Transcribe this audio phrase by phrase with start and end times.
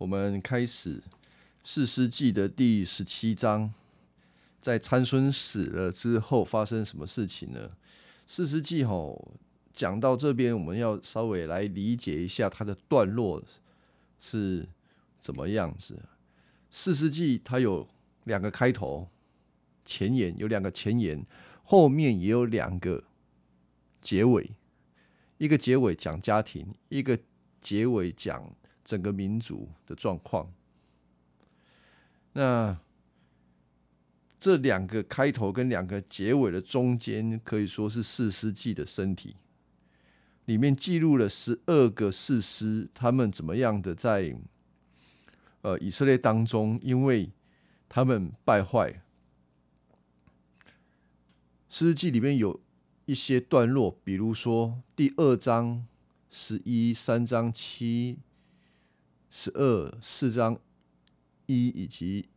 [0.00, 1.02] 我们开始
[1.62, 3.70] 四世纪的第十七章，
[4.58, 7.70] 在参孙死了之后发生什么事情呢？
[8.26, 9.34] 四世纪吼
[9.74, 13.44] 讲到这边，我们要稍微来理解一下它的段落
[14.18, 14.66] 是
[15.20, 16.02] 怎么样子。
[16.70, 17.86] 四世纪它有
[18.24, 19.06] 两个开头，
[19.84, 21.22] 前言有两个前言，
[21.62, 23.04] 后面也有两个
[24.00, 24.52] 结尾，
[25.36, 27.18] 一个结尾讲家庭，一个
[27.60, 28.50] 结尾讲。
[28.90, 30.52] 整个民族的状况，
[32.32, 32.76] 那
[34.40, 39.36] 这两个开头跟两个结尾的中间，可以说是四世纪的身体，
[40.46, 44.36] 里面记录了十二个士师，他们怎么样的在
[45.60, 47.30] 呃以色列当中，因为
[47.88, 49.04] 他们败坏，
[51.68, 52.60] 诗记里面有
[53.04, 55.86] 一些段落，比如说第二章
[56.28, 58.18] 十一、三章七。
[59.30, 60.58] 十二四章
[61.46, 62.28] 一以及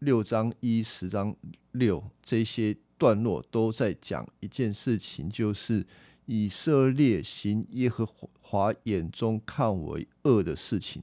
[0.00, 1.34] 六章一十章
[1.72, 5.86] 六这些段落都在讲一件事情，就是
[6.26, 8.06] 以色列行耶和
[8.40, 11.02] 华眼中看为恶的事情。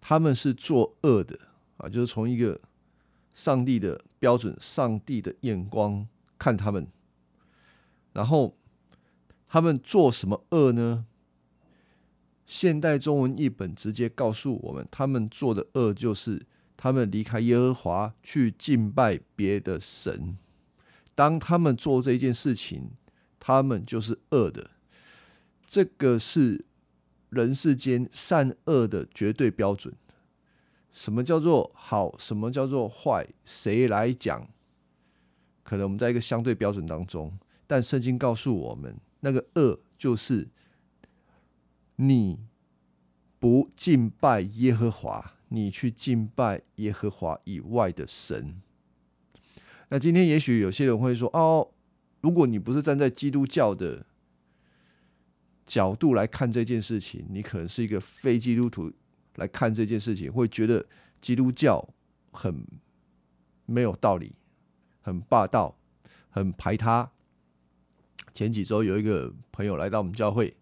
[0.00, 1.38] 他们是作恶的
[1.76, 2.60] 啊，就是从一个
[3.32, 6.06] 上帝的标准、上帝的眼光
[6.38, 6.86] 看他们。
[8.12, 8.56] 然后
[9.46, 11.06] 他们做什么恶呢？
[12.50, 16.44] 现代中文译本直接告诉我们，他们做的恶就是
[16.76, 20.36] 他们离开耶和华去敬拜别的神。
[21.14, 22.90] 当他们做这件事情，
[23.38, 24.72] 他们就是恶的。
[25.64, 26.64] 这个是
[27.28, 29.94] 人世间善恶的绝对标准。
[30.90, 32.18] 什么叫做好？
[32.18, 33.28] 什么叫做坏？
[33.44, 34.48] 谁来讲？
[35.62, 40.48] 可能我们在一个相对标准当中，但圣经告诉我们，那个恶就是。
[42.02, 42.46] 你
[43.38, 48.62] 不敬拜耶和华，你去敬拜耶和华以外的神。
[49.90, 51.72] 那今天也许有些人会说：“哦，
[52.22, 54.06] 如果你不是站在基督教的
[55.66, 58.90] 角度来看这件事情，你可能是一个非基督徒
[59.34, 60.86] 来看这件事情，会觉得
[61.20, 61.86] 基督教
[62.32, 62.66] 很
[63.66, 64.32] 没有道理，
[65.02, 65.76] 很霸道，
[66.30, 67.10] 很排他。”
[68.32, 70.56] 前几周有一个朋友来到我们教会。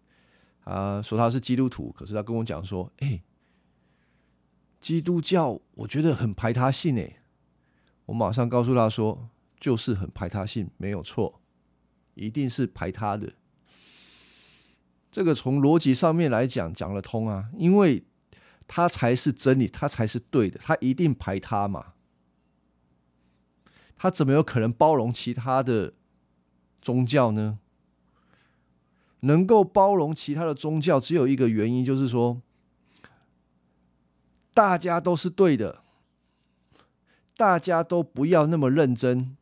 [0.69, 3.23] 啊，说他是基督徒，可是他跟我讲说：“哎，
[4.79, 7.17] 基督教我觉得很排他性哎。”
[8.05, 9.29] 我马上告诉他说
[9.59, 11.41] ：“就是很排他性，没有错，
[12.13, 13.33] 一定是排他的。
[15.11, 18.03] 这个从逻辑上面来讲讲得通啊，因为
[18.67, 21.93] 他才是真理，他才是对的，他一定排他嘛。
[23.97, 25.95] 他怎么有可能包容其他的
[26.79, 27.57] 宗教呢？”
[29.21, 32.41] 能够包容其他的宗教，只有一个原因，就是说，
[34.53, 35.83] 大家都是对的，
[37.35, 39.35] 大家都不要那么认真，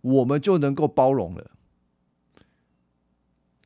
[0.00, 1.50] 我们就能够包容了。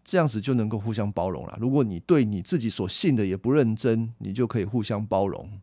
[0.04, 1.56] 这样子就能够互相包容了。
[1.60, 5.60] 如果你对你自己所信的也不认真，你就可以互相包容。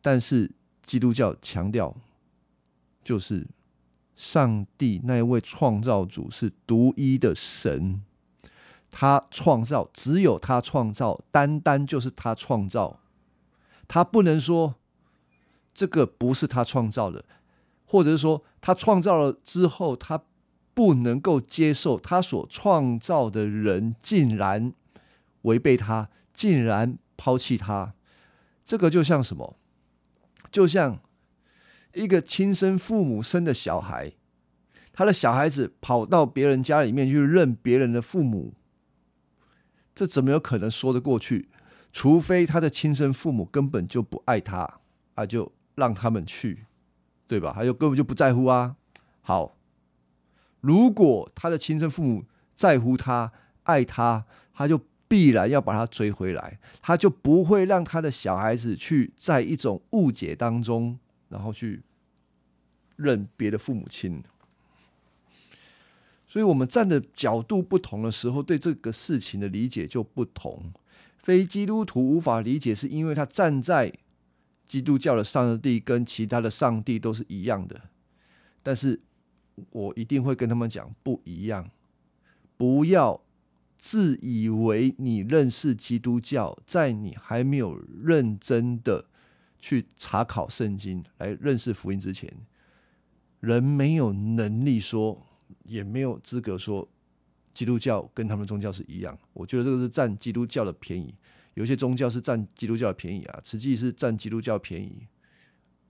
[0.00, 0.50] 但是
[0.84, 1.96] 基督教强调，
[3.02, 3.46] 就是。
[4.14, 8.02] 上帝那一位创造主是独一的神，
[8.90, 13.00] 他创造只有他创造，单单就是他创造，
[13.88, 14.76] 他不能说
[15.74, 17.24] 这个不是他创造的，
[17.84, 20.22] 或者是说他创造了之后，他
[20.74, 24.72] 不能够接受他所创造的人竟然
[25.42, 27.94] 违背他，竟然抛弃他，
[28.64, 29.56] 这个就像什么？
[30.50, 31.00] 就像。
[31.94, 34.12] 一个亲生父母生的小孩，
[34.92, 38.54] 他的小孩子跑到别人家里面去认别人的父母，
[39.94, 41.50] 这怎么有可能说得过去？
[41.92, 44.80] 除非他的亲生父母根本就不爱他
[45.14, 46.64] 啊，就让他们去，
[47.26, 47.52] 对吧？
[47.54, 48.76] 他就根本就不在乎啊。
[49.20, 49.58] 好，
[50.62, 53.30] 如果他的亲生父母在乎他、
[53.64, 60.98] 爱他，他就必然要把他追回来，他就不会让他的小孩子去在一种误解当中。
[61.28, 61.82] 然后去
[63.02, 64.22] 认别的父母亲，
[66.26, 70.72] 所以我们站的角度不同的时候，对这个事情的理解就不同。
[71.18, 73.92] 非基督徒无法理解，是因为他站在
[74.64, 77.90] 基督教的上帝跟其他的上帝都是一样的，
[78.62, 79.00] 但是
[79.70, 81.70] 我一定会跟他们讲不一样。
[82.56, 83.20] 不要
[83.76, 89.06] 自以为你认识基督教，在你还没有认真的。
[89.64, 92.28] 去查考圣经来认识福音之前，
[93.42, 95.20] 人没有能力说，
[95.64, 96.88] 也没有资格说
[97.52, 99.18] 基督教跟他们宗教是一样。
[99.32, 101.12] 我觉得这个是占基督教的便宜，
[101.54, 105.08] 有些宗教是占基督教的便宜啊，实际是占基督教便宜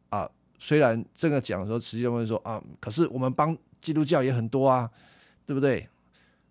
[0.09, 0.27] 啊。
[0.59, 4.91] 虽然这个讲说，实际上会说啊，可是我们帮基督教也很多啊，
[5.45, 5.87] 对不对？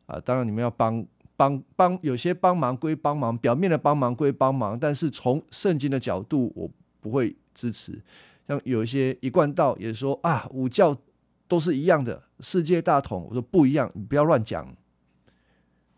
[0.06, 1.04] 啊，当然你们要帮
[1.36, 6.70] 帮帮，有些帮忙归帮忙，表面的帮忙归帮忙，但是从圣经的角度，我
[7.00, 8.00] 不会支持。
[8.48, 10.96] 像有一些一贯道也说啊，五教
[11.48, 13.28] 都是一样的，世界大同。
[13.30, 14.76] 我说不一样，你不要乱讲。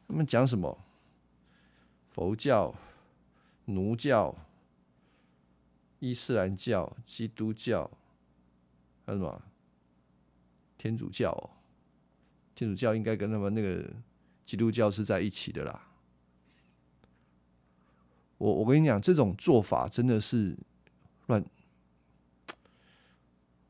[0.07, 0.77] 他们讲什么？
[2.09, 2.75] 佛教、
[3.65, 4.35] 奴教、
[5.99, 7.89] 伊斯兰教、基督教，
[9.05, 9.41] 还有什么？
[10.77, 11.49] 天主教。
[12.53, 13.91] 天主教应该跟他们那个
[14.45, 15.87] 基督教是在一起的啦。
[18.37, 20.55] 我我跟你讲，这种做法真的是
[21.25, 21.43] 乱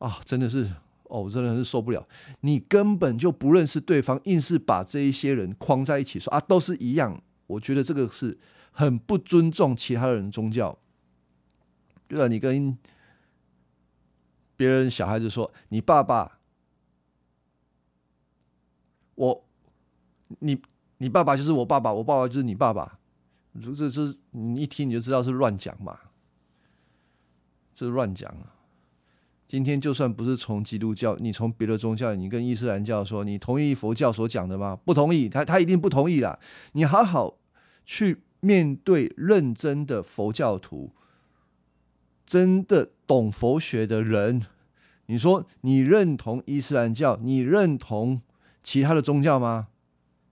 [0.04, 0.20] 啊！
[0.26, 0.70] 真的是
[1.04, 2.06] 哦，我真的是受不了。
[2.42, 7.24] 你根本就不认识对方，硬是把这一些人框在一起，说啊都是一样。
[7.48, 8.38] 我觉得这个是
[8.72, 10.78] 很不尊重其他人宗教。
[12.06, 12.78] 对啊，你跟
[14.58, 16.40] 别人小孩子说，你爸爸，
[19.16, 19.46] 我，
[20.40, 20.62] 你
[20.98, 23.00] 你爸爸就是我爸爸，我爸爸就是你爸爸，
[23.78, 25.98] 这这你一听你就知道是乱讲嘛，
[27.74, 28.53] 这是乱讲啊。
[29.54, 34.76] 今天就算不是从基督教，你从别的宗教，你跟伊斯兰教说，你同意佛教所讲的吗？
[34.84, 36.40] 不同意，他他一定不同意啦。
[36.72, 37.38] 你好好
[37.86, 40.90] 去面对认真的佛教徒，
[42.26, 44.42] 真的懂佛学的人，
[45.06, 48.24] 你说你认同伊斯兰教，你认同
[48.64, 49.68] 其他的宗教吗？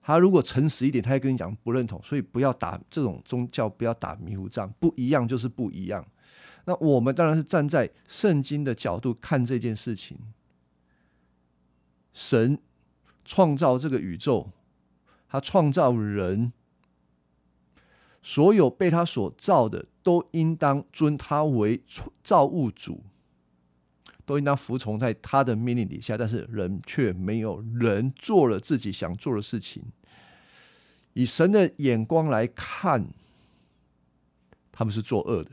[0.02, 2.02] 他如果诚实一点，他会跟你讲不认同。
[2.04, 6.04] 所以不要打这种宗教，不要打迷糊仗，不一样就是不一样。
[6.66, 10.18] 那我们当然是站在圣经的角度看这件事情。
[12.14, 12.60] 神
[13.24, 14.52] 创造这个宇宙，
[15.30, 16.52] 他创造人，
[18.22, 21.82] 所有被他所造的都应当尊他为
[22.22, 23.04] 造物主，
[24.26, 26.18] 都应当服从在他的命令底下。
[26.18, 29.84] 但是人却没有，人做了自己想做的事情。
[31.14, 33.08] 以神的眼光来看，
[34.72, 35.52] 他们是作恶的。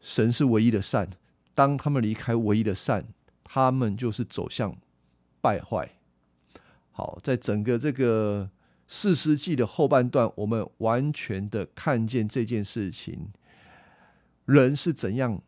[0.00, 1.10] 神是唯一的善，
[1.54, 3.04] 当他们离开唯一的善，
[3.44, 4.76] 他们就是走向
[5.40, 5.90] 败坏。
[6.90, 8.50] 好，在整个这个
[8.88, 13.28] 四世纪的后半段，我们完全的看见这件事情，
[14.46, 15.40] 人是怎样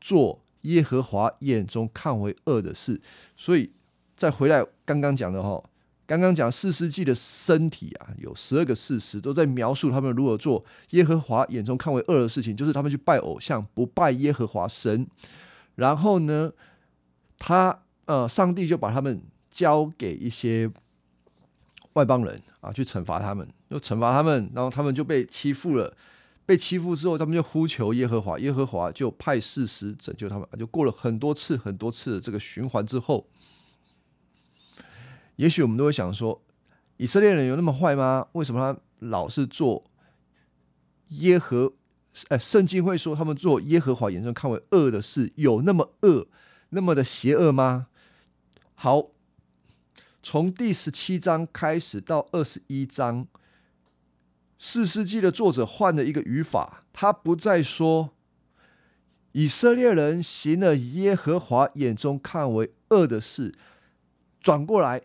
[0.00, 3.00] 做耶和华眼中看为恶的事。
[3.36, 3.72] 所以，
[4.16, 5.69] 再回来刚刚讲的哈。
[6.10, 15.06] 刚刚讲四世纪的身体啊，有十二个事实都在描述他们如何做耶和华眼中看为恶的事情，就是他们去拜偶像，不拜耶和华神。
[15.76, 16.50] 然后呢，
[17.38, 19.22] 他呃，上帝就把他们
[19.52, 20.68] 交给一些
[21.92, 25.96] 外邦人啊，去惩罚他们，又惩罚他们，然后他们就被欺负了。
[26.44, 30.48] 被欺负之后，他们就呼求耶和华，耶和华就派事实拯救他们。
[30.58, 33.24] 就过了很多次、很多次的这个循环之后。
[35.40, 36.38] 也许我们都会想说，
[36.98, 38.28] 以色列人有那么坏吗？
[38.32, 39.90] 为什么他老是做
[41.08, 41.72] 耶和？
[42.28, 46.28] 哎，圣经会说他们做耶和华眼中看为恶的事，有那么恶、
[46.68, 47.86] 那么的邪恶吗？
[48.74, 49.12] 好，
[50.22, 53.26] 从第十七章开始到二十一章，
[54.58, 58.10] 四世纪的作者换了一个语法，他不再说
[59.32, 63.54] 以色列人行了耶和华眼中看为恶的事，
[64.38, 65.00] 转过来。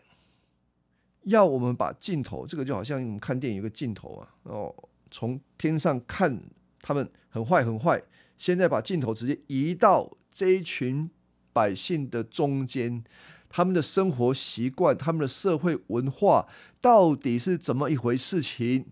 [1.25, 6.39] 要我们把镜头，这个就好像我们看电影有个镜头啊，然后从天上看
[6.81, 8.01] 他们很坏很坏，
[8.37, 11.09] 现在把镜头直接移到这一群
[11.51, 13.03] 百姓的中间，
[13.49, 16.47] 他们的生活习惯、他们的社会文化
[16.79, 18.85] 到底是怎么一回事情？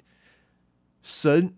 [1.04, 1.56] 神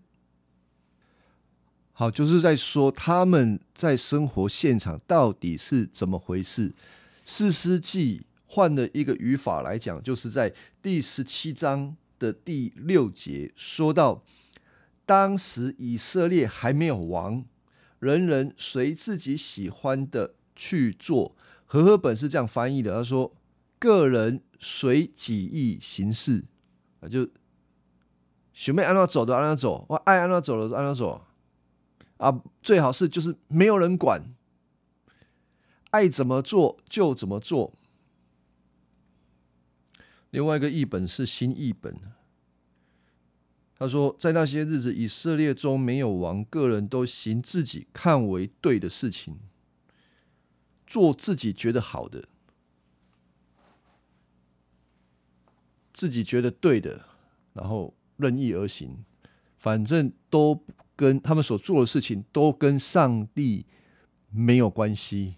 [1.92, 6.74] 好，就是在说他们在生活现场到底是怎么回事？
[7.24, 8.26] 四世纪。
[8.46, 14.22] 换了一个语法来讲，就是在第十七章的第六节说到，
[15.04, 17.44] 当时以色列还没有王，
[17.98, 21.36] 人人随自己喜欢的去做。
[21.64, 23.34] 和合本是这样翻译的，他说
[23.80, 26.44] ：“个人随己意行事，
[27.00, 27.28] 啊，就
[28.52, 31.26] 学妹按照走的按照走，我爱按照走的按照走，
[32.18, 34.22] 啊，最好是就是没有人管，
[35.90, 37.74] 爱怎么做就怎么做。”
[40.30, 41.98] 另外一个译本是新译本，
[43.78, 49.38] 他说，在那些日子，以色列中没有王，个人都行自己看为对的事情，
[50.86, 52.28] 做自己觉得好的，
[55.92, 57.04] 自己觉得对的，
[57.52, 59.04] 然后任意而行。
[59.58, 60.62] 反正都
[60.94, 63.66] 跟他们所做的事情都跟上帝
[64.30, 65.36] 没有关系。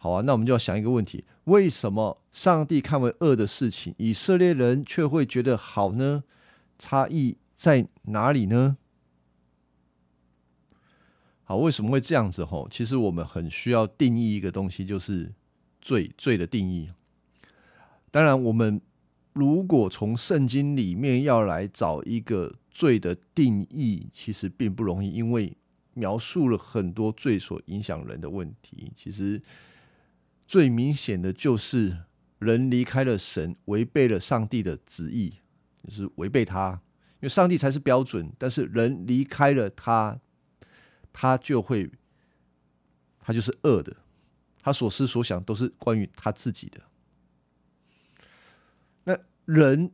[0.00, 6.22] 好啊，那我们就要想一个问题：为什么上帝看为恶的事情，以色列人却会觉得好呢？
[6.78, 8.78] 差异在哪里呢？
[11.42, 12.44] 好，为什么会这样子？
[12.44, 15.32] 吼，其实我们很需要定义一个东西，就是
[15.80, 16.90] 罪罪的定义。
[18.12, 18.80] 当然，我们
[19.32, 25.56] 如果从圣经里面要来找一个罪的定义，其实并不容易，因为
[25.94, 28.92] 描述了很多罪所影响人的问题。
[28.94, 29.42] 其实
[30.48, 32.04] 最明显的就是
[32.40, 35.34] 人离开了神，违背了上帝的旨意，
[35.84, 36.80] 就是违背他，
[37.16, 40.18] 因为上帝才是标准，但是人离开了他。
[41.10, 41.90] 他就会，
[43.18, 43.96] 他就是恶的，
[44.62, 46.80] 他所思所想都是关于他自己的。
[49.02, 49.90] 那人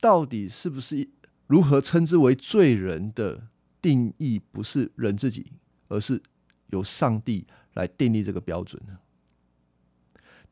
[0.00, 1.10] 到底是不是
[1.46, 3.48] 如何称之为罪人的
[3.82, 4.40] 定义？
[4.50, 5.52] 不是人自己，
[5.88, 6.22] 而是
[6.68, 8.98] 由上帝来定立这个标准呢？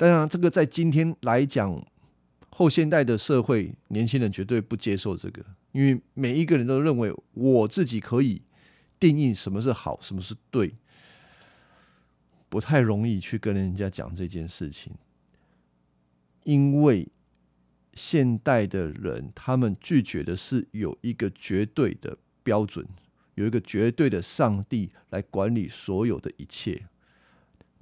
[0.00, 1.86] 当然，这个在今天来讲，
[2.48, 8.40] 后现代的社会，年轻人绝对不接受这个，因为每一个人都认为我自己可以。
[8.98, 10.72] 定义什么是好，什么是对，
[12.48, 14.94] 不太容易去跟人家讲这件事情，
[16.44, 17.06] 因为
[17.92, 22.86] 现代的人他们拒绝的是有一个绝对的标准，
[23.34, 26.86] 有一个绝对的上帝来管理所有的一切。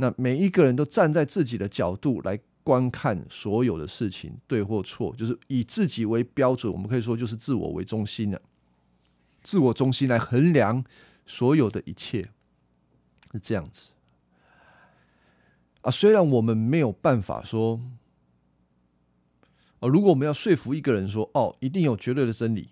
[0.00, 6.72] 那每一个人都站在自己的角度来观看所有的事情，对或错，就是以自己为标准。
[6.72, 8.40] 我们可以说，就是自我为中心的，
[9.42, 10.84] 自我中心来衡量。
[11.30, 12.22] 所有的一切
[13.32, 13.88] 是这样子
[15.82, 17.78] 啊，虽然我们没有办法说
[19.80, 22.70] 啊，如果我们要说服一个人说哦，一定有绝对的真理，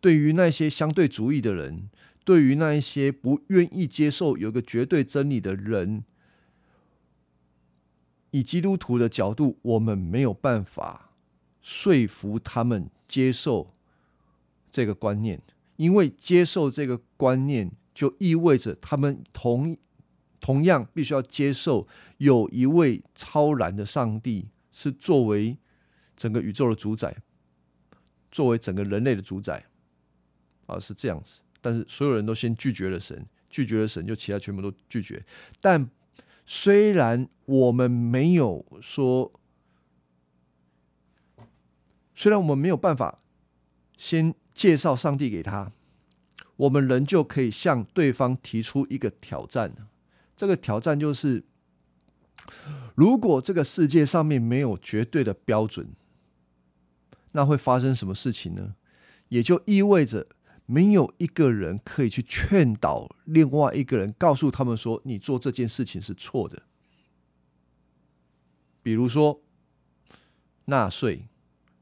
[0.00, 1.88] 对于那些相对主义的人，
[2.24, 6.02] 对于那一些不愿意接受有个绝对真理的人，
[8.30, 11.10] 以基督徒的角度，我们没有办法
[11.60, 13.72] 说服他们接受
[14.70, 15.42] 这个观念。
[15.76, 19.76] 因为接受这个观念，就意味着他们同
[20.40, 25.56] 同样必须要接受有一位超然的上帝是作为
[26.16, 27.16] 整个宇宙的主宰，
[28.32, 29.66] 作为整个人类的主宰，
[30.66, 31.42] 啊，是这样子。
[31.60, 35.24] 但是所有人都先拒绝了神，拒绝了神，就其他全部都拒绝。
[35.60, 35.88] 但
[36.50, 39.30] 虽然我们没有说，
[42.14, 43.18] 虽然我们没有办法
[43.98, 44.34] 先。
[44.58, 45.70] 介绍上帝给他，
[46.56, 49.72] 我们仍就可以向对方提出一个挑战。
[50.36, 51.44] 这个挑战就是：
[52.96, 55.90] 如果这个世界上面没有绝对的标准，
[57.30, 58.74] 那会发生什么事情呢？
[59.28, 60.26] 也就意味着
[60.70, 66.64] 没有一个人可以去劝导另外一个人，告诉他们说你做这件事情是错的。
[68.82, 69.40] 比如说
[70.66, 71.26] 纳粹，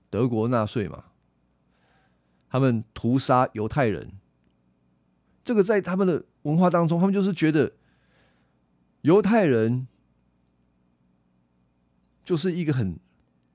[0.09, 1.07] 德国纳粹嘛。
[2.49, 4.13] 他们屠杀犹太人，
[5.45, 7.73] 这个在他们的文化当中，他们就是觉得
[9.01, 9.89] 犹太人
[12.25, 12.99] 就是一个很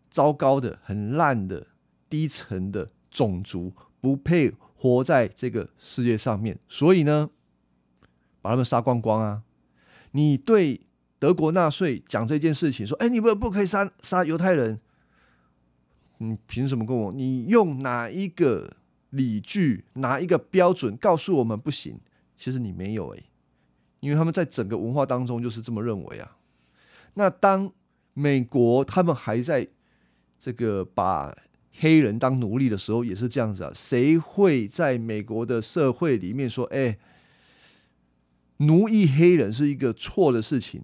[0.10, 1.68] 糟糕的、很烂的、
[2.10, 6.58] 低层的种族，不配活在这个世界上面。
[6.68, 7.30] 所以呢，
[8.42, 9.44] 把他们杀光光啊！
[10.12, 10.82] 你对
[11.20, 14.80] 德国纳税讲这件事情，说：“哎，你们不可以杀杀犹太人。”
[16.18, 17.12] 你凭什么跟我？
[17.12, 18.78] 你用哪一个？
[19.12, 22.00] 理据拿一个标准告诉我们不行，
[22.38, 23.26] 其实你没有诶，
[24.00, 26.38] 因为他们在整个文化当中就是这么认为啊。
[27.16, 27.70] 那当
[28.14, 29.68] 美国他们还在
[30.40, 31.36] 这个把
[31.80, 33.72] 黑人当奴隶的时候，也是这样子啊。
[33.74, 36.98] 谁会在美国的社会里面说，哎，
[38.58, 40.84] 奴役黑人是一个错的事情？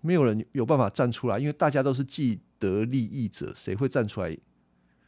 [0.00, 4.36] 没有人有办法站出来，因为大家都是既得利益者，谁会站出来？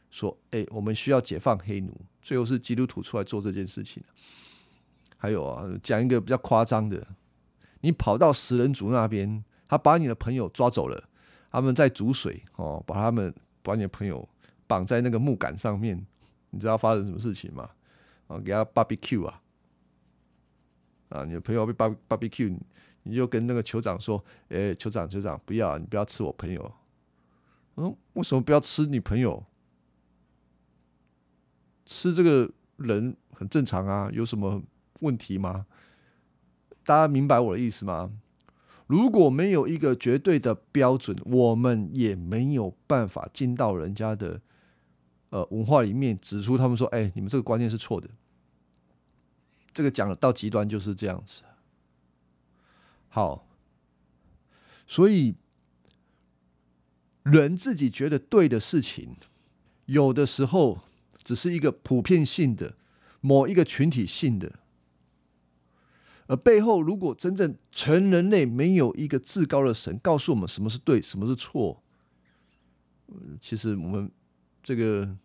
[0.09, 4.03] 说：“哎，我们需要解放黑奴。”最后是基督徒出来做这件事情。
[5.17, 7.07] 还有啊，讲一个比较夸张的：
[7.79, 11.09] 你跑到食人族那边，他把你的朋友抓走了，
[11.49, 14.27] 他们在煮水哦，把他们把你的朋友
[14.67, 16.05] 绑在那个木杆上面，
[16.49, 17.69] 你知道发生什么事情吗？
[18.27, 19.41] 啊，给他 barbecue 啊！
[21.09, 22.57] 啊，你的朋友被 bar barbecue，
[23.03, 26.73] 你就跟那个酋长说：“哎，酋长，酋长，不要，你不要吃我朋友。”
[27.75, 29.43] 嗯，为什么不要吃你朋友？
[31.85, 34.61] 吃这个人很正常啊，有什么
[35.01, 35.65] 问题吗？
[36.85, 38.11] 大家明白我的意思吗？
[38.91, 44.41] 如果没有一个绝对的标准，我们也没有办法进到人家的
[45.29, 48.09] 呃文化里面指出他们说，哎，你们这个观念是错的。
[49.73, 51.43] 这个讲了到极端就是这样子。
[53.07, 53.47] 好，
[54.85, 55.35] 所以
[57.23, 59.15] 人自己觉得对的事情，
[59.85, 60.79] 有的时候
[61.23, 62.75] 只是一个普遍性的、
[63.21, 64.59] 某一个群体性的，
[66.31, 71.83] 而背后如果真正全人类没有一个至高的神告诉我们什么是对，什么是错，
[73.41, 74.09] 其实我们
[74.63, 75.17] 这个。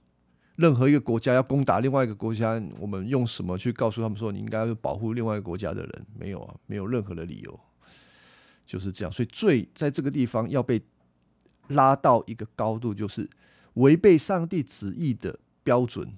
[0.57, 6.07] 任何一个国家要攻打另外一个国家，我们用什么去告诉他们说你应该保护另外一个国家的人？
[6.19, 7.61] 没有啊，没有任何的理由，
[8.65, 9.13] 就是这样。
[9.13, 10.81] 所以罪在这个地方要被
[11.69, 13.29] 拉到一个高度，就是
[13.75, 16.11] 违背上帝旨意的标准，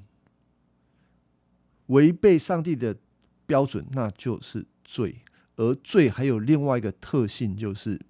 [1.87, 2.97] 违背上帝的
[3.45, 5.21] 标准，那就是罪。
[5.57, 8.01] 而罪还有另外一个特性，就是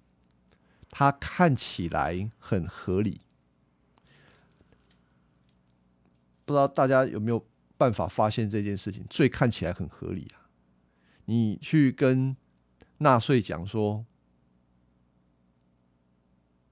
[0.91, 3.19] 它看起来很合理。
[6.45, 7.43] 不知道大家有没有
[7.75, 9.03] 办法发现这件事情？
[9.09, 10.45] 罪看起来很合理啊！
[11.25, 12.37] 你去跟
[12.99, 14.05] 纳粹讲说，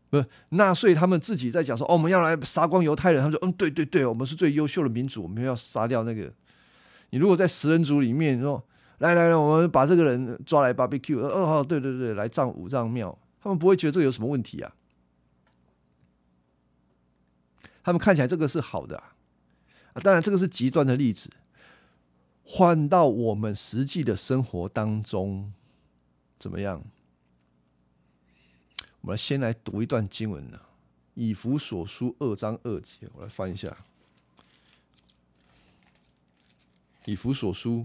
[0.09, 3.19] 不是纳粹他们自己在讲说，哦，我们要来杀光犹太人。
[3.19, 6.31] 他们说，嗯，对对对，我们是最优秀的民主，我们要杀掉那个。
[7.09, 8.66] 你如果在食人族里面说，
[8.99, 14.73] 来来来，我们把这个人抓来 barbecue，哦，对对对，来葬五脏庙，他们不会觉得这个有什么问题啊？
[17.83, 19.13] 他们看起来这个是好的啊。
[20.03, 21.29] 当然，这个是极端的例子。
[22.43, 25.53] 换到我们实际的生活当中，
[26.39, 26.83] 怎么样？
[29.01, 30.57] 我们先来读一段经文呢，
[31.13, 33.69] 《以弗所书》二章二节，我来翻一下，
[37.05, 37.79] 《以弗所书》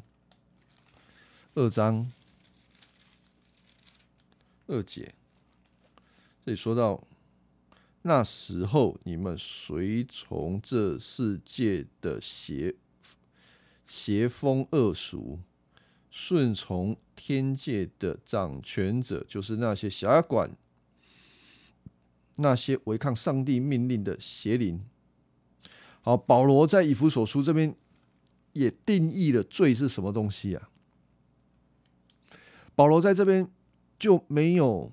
[1.54, 2.10] 二章
[4.66, 5.14] 二节，
[6.46, 7.06] 这里说到。
[8.04, 12.74] 那时候，你们随从这世界的邪
[13.86, 15.38] 邪风恶俗，
[16.10, 20.50] 顺从天界的掌权者，就是那些辖管
[22.36, 24.84] 那些违抗上帝命令的邪灵。
[26.00, 27.76] 好，保罗在以弗所书这边
[28.54, 30.70] 也定义了罪是什么东西啊？
[32.74, 33.48] 保罗在这边
[33.98, 34.92] 就没有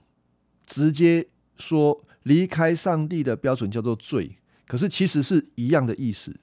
[0.65, 2.03] 直接说。
[2.23, 4.37] 离开上帝的标准叫做罪，
[4.67, 6.37] 可是其实是一样的意思。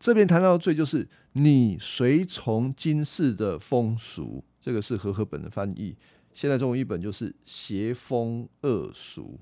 [0.00, 5.94] 这边谈到的罪，就是你随从今世的风俗，这个是和合本的翻译。
[6.32, 9.38] 现在中文译本就是邪风恶俗。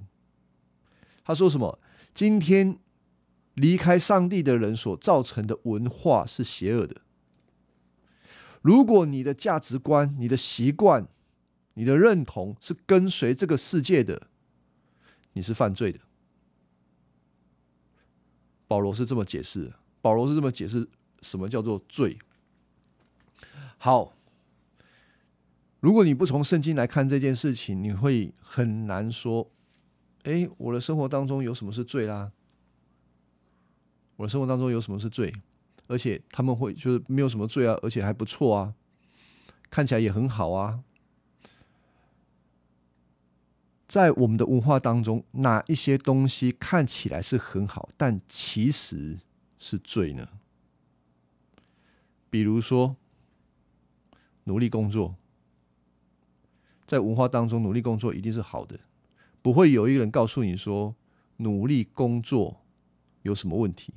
[1.24, 1.78] 他说什么？
[2.12, 2.76] 今天
[3.54, 7.00] 离开上帝的人所造成的文化是邪恶的。
[8.62, 11.06] 如果你的价值观、你的习惯、
[11.74, 14.28] 你的认同是跟随这个世界的。
[15.32, 16.00] 你是犯罪的，
[18.66, 19.72] 保罗是这么解释。
[20.02, 20.88] 保罗是这么解释
[21.22, 22.18] 什么叫做罪。
[23.78, 24.12] 好，
[25.78, 29.48] 如果你不从圣经来看这件事情，你会很难说：
[30.24, 32.32] 哎，我的生活当中有什么是罪啦？
[34.16, 35.32] 我的生活当中有什么是罪？
[35.90, 38.74] 而且他们会就是没有什么罪啊，而且还不错啊，
[39.68, 40.84] 看起来也很好啊。
[43.88, 49.18] 在我们的文化当中，哪一些东西看起来是很好，但其实
[49.58, 50.28] 是罪呢？
[52.30, 52.94] 比如说，
[54.44, 55.16] 努力工作，
[56.86, 58.78] 在文化当中，努力工作一定是好的，
[59.42, 60.94] 不会有一个人告诉你说
[61.38, 62.60] 努力工作
[63.22, 63.92] 有什么问题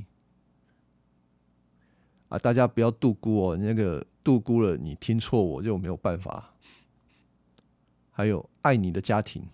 [2.33, 2.39] 啊！
[2.39, 6.51] 大家不要度估哦，那个度估了，你听错我就没有办法。
[8.09, 9.45] 还有爱你的家庭。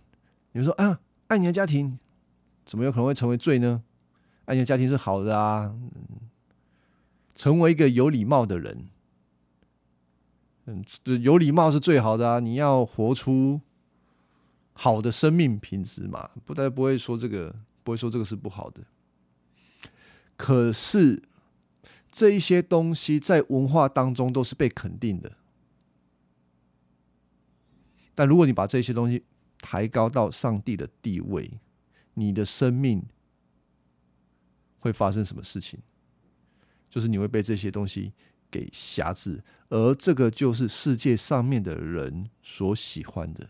[0.53, 1.99] 你说啊，爱你的家庭
[2.65, 3.83] 怎么有可能会成为罪呢？
[4.45, 5.75] 爱你的家庭是好的啊，
[7.35, 8.87] 成为一个有礼貌的人，
[10.65, 10.83] 嗯，
[11.21, 12.39] 有礼貌是最好的啊。
[12.39, 13.59] 你要活出
[14.71, 18.81] 好的生命品质嘛，不但不会说这个，不会说这个是不好的。
[20.37, 21.21] 可是
[22.11, 25.37] 这一些东西在文化当中都是被肯定的，
[28.15, 29.23] 但如果你把这些东西，
[29.59, 31.59] 抬高到上帝的地位，
[32.15, 33.03] 你的生命
[34.79, 35.79] 会发生什么事情？
[36.89, 38.13] 就是你会被这些东西
[38.49, 43.47] 给辖制，而这个就是世界上面的人所喜欢的。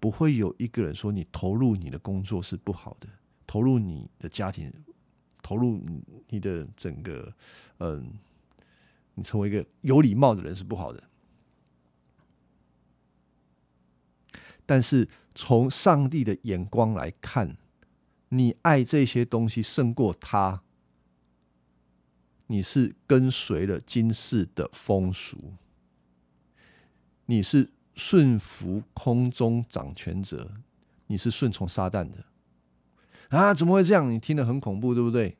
[0.00, 3.06] 不会有一个人说你投入你的工作是不好的，
[3.46, 4.72] 投入你的家庭，
[5.42, 5.80] 投入
[6.28, 7.32] 你的整个，
[7.78, 8.12] 嗯，
[9.14, 11.02] 你成为一个有礼貌的人是不好的。
[14.66, 17.56] 但是从上帝的眼光来看，
[18.28, 20.62] 你爱这些东西胜过他，
[22.46, 25.54] 你是跟随了今世的风俗，
[27.26, 30.52] 你是顺服空中掌权者，
[31.08, 32.24] 你是顺从撒旦的
[33.30, 33.52] 啊？
[33.52, 34.08] 怎么会这样？
[34.08, 35.36] 你听得很恐怖，对不对？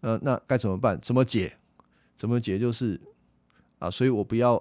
[0.00, 0.98] 呃，那该怎么办？
[1.00, 1.58] 怎么解？
[2.16, 2.58] 怎么解？
[2.58, 3.00] 就是
[3.78, 4.56] 啊，所以我不要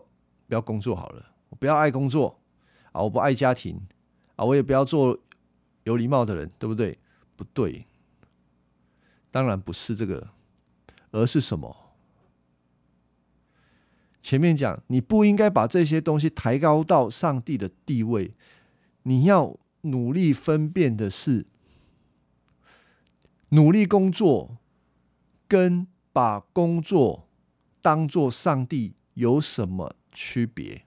[0.48, 2.40] 不要工作好了，我不要爱工作
[2.92, 3.80] 啊，我不爱家庭
[4.36, 5.18] 啊，我也不要做
[5.84, 6.98] 有礼貌的人，对不对？
[7.36, 7.86] 不对，
[9.30, 10.28] 当然不是这个。
[11.14, 11.76] 而是什么？
[14.22, 18.34] 前面讲，你不应该把这些东西抬高到上帝的地位。
[19.04, 21.46] 你要努力分辨的是，
[23.54, 24.58] 努力工作
[25.46, 27.28] 跟把工作
[27.82, 30.86] 当做上帝有什么区别？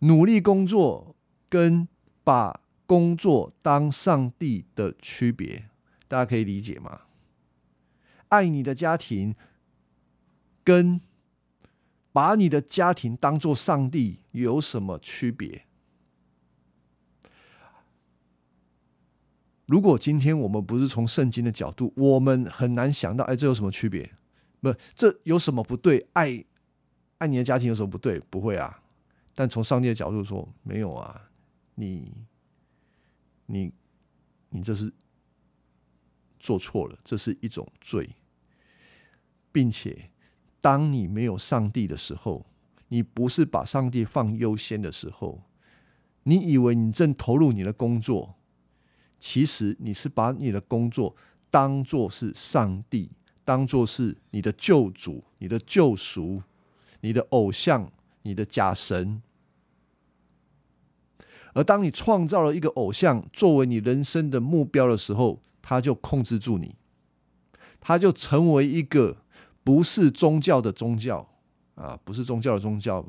[0.00, 1.14] 努力工作
[1.48, 1.86] 跟
[2.24, 5.68] 把工作当上帝的区别，
[6.08, 7.02] 大家可以理解吗？
[8.28, 9.36] 爱你的家庭，
[10.64, 11.00] 跟
[12.10, 15.65] 把你的家庭当做上帝有什么区别？
[19.66, 24.10] 如果今天我们不是从圣经的角度，我们很难想到，哎，这有什么区别？
[24.60, 26.06] 不，这有什么不对？
[26.14, 26.44] 爱
[27.18, 28.18] 爱你的家庭有什么不对？
[28.30, 28.82] 不会啊。
[29.34, 31.30] 但从上帝的角度说，没有啊。
[31.74, 32.12] 你
[33.46, 33.72] 你
[34.48, 34.92] 你这是。
[36.38, 38.08] 做错了，这是一种罪，
[39.50, 40.10] 并且
[40.60, 42.46] 当你没有上帝的时候，
[42.86, 45.42] 你不是把上帝放优先的时候，
[46.22, 48.36] 你以为你正投入你的工作，
[49.18, 51.14] 其实你是把你的工作
[51.50, 53.10] 当做是上帝，
[53.44, 56.42] 当做是你的救主、你的救赎、
[57.00, 57.90] 你的偶像、
[58.22, 59.22] 你的假神。
[61.54, 66.74] 而当你创造了一个偶像作为你人生的目标的时候，他就控制住你，
[67.80, 69.16] 他就成为一个
[69.64, 71.26] 不是宗教的宗教
[71.74, 73.02] 啊，不是宗教的宗教，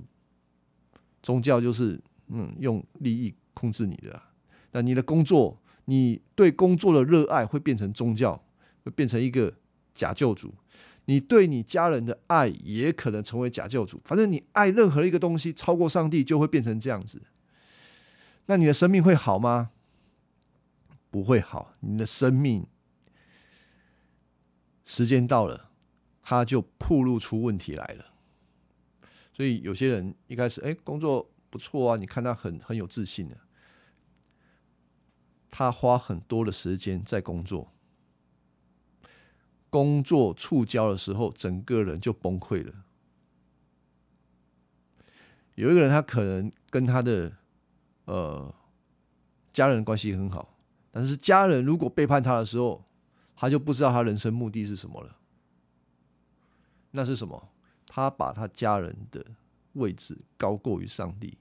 [1.22, 4.22] 宗教就是嗯用利益控制你的。
[4.72, 8.43] 那你的工作，你对工作的热爱会变成宗教，
[8.84, 9.54] 会变成一个
[9.93, 10.54] 假救主。
[11.06, 14.02] 你对你家人的爱也可能成为假救主。
[14.04, 17.21] 反正你爱任何一个东西超过上帝，就会变成这样子。
[18.47, 19.71] 那你的生命会好吗？
[21.10, 22.67] 不会好，你的生命
[24.84, 25.71] 时间到了，
[26.21, 28.06] 他就暴露出问题来了。
[29.34, 33.38] 所以有些人一开始哎工作不错啊，你看他很很有自信的，
[35.58, 37.74] 他花很多的时间在工作，
[39.72, 42.86] 工作触礁的时候，整个人就崩溃了。
[45.56, 47.36] 有一个人，他可能跟他的
[48.06, 48.54] 呃
[49.52, 50.56] 家人关系很好。
[50.91, 52.86] 但是家人如果背叛他的时候，
[53.36, 55.17] 他就不知道他人生目的是什么了。
[56.91, 57.50] 那是什么？
[57.88, 59.26] 他把他家人的
[59.74, 61.36] 位置高过于上帝。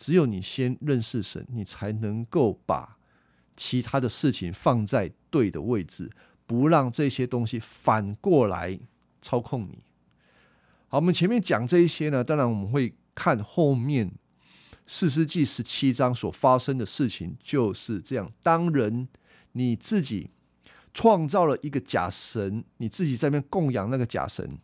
[0.00, 2.96] 只有你先认识神，你才能够把
[3.54, 6.10] 其他的事情放在对的位置，
[6.46, 8.80] 不让这些东西反过来
[9.20, 9.84] 操控你。
[10.88, 14.10] 好，我们前面讲这一些呢，当然我们会看后面。
[14.86, 19.06] 四世纪十七章所发生的事情就是这样：当人
[19.52, 20.30] 你自己
[20.94, 24.58] 创造了一个假神，你自己在那边供养那个假神，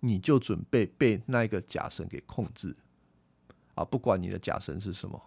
[0.00, 2.76] 你就准备被那一个假神给控制
[3.74, 3.84] 啊！
[3.84, 5.20] 不管你的假神是什么，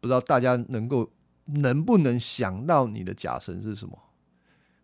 [0.00, 1.10] 不知道大家能够
[1.46, 3.98] 能不能想到你的假神是什么？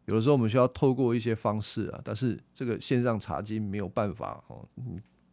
[0.07, 4.68] 有的时候我们需要透过一些方式啊，但是这个线上查经没有办法哦，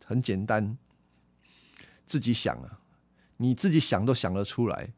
[0.05, 0.77] 很简单。
[2.05, 2.79] 自己想啊，
[3.37, 4.93] 你自己想都想得出来。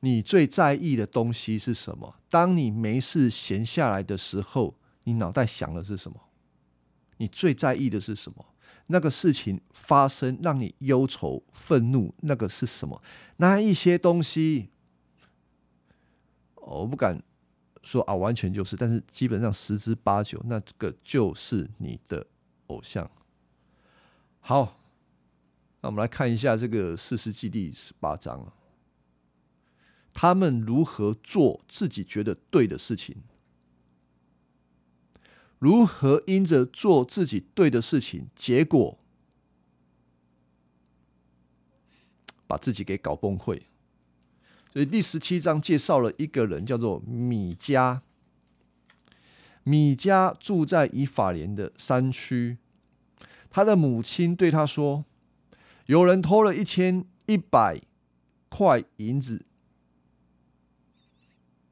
[0.00, 2.14] 你最在意的东西是什么？
[2.30, 6.20] 当你没事闲下来的时候，你脑袋想的是什么？
[7.16, 8.46] 你最在意的是什么？
[8.88, 13.00] 那个事情发生让你忧愁、愤怒，那个是什么？
[13.36, 14.68] 那一些东西，
[16.56, 17.22] 我不敢
[17.82, 22.26] 说啊，完全就是，但是基本上十之八九，那个就是你的
[22.66, 23.10] 偶像。
[24.40, 24.74] 好。
[25.80, 28.52] 那我们来看一下这个四世纪第十八章，
[30.12, 33.14] 他们如何做自己觉得对的事情，
[35.58, 38.98] 如何因着做自己对的事情，结果
[42.46, 43.62] 把自己给搞崩溃。
[44.72, 48.00] 所以第十七章介绍了一个人，叫做米迦。
[49.64, 52.58] 米迦住在以法莲的山区，
[53.50, 55.04] 他的母亲对他说。
[55.86, 57.80] 有人偷了一千一百
[58.50, 59.46] 块银子，